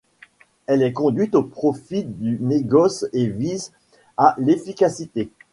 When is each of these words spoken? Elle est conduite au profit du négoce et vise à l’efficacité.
Elle 0.65 0.81
est 0.81 0.93
conduite 0.93 1.35
au 1.35 1.43
profit 1.43 2.05
du 2.05 2.39
négoce 2.41 3.05
et 3.13 3.27
vise 3.27 3.71
à 4.17 4.33
l’efficacité. 4.39 5.29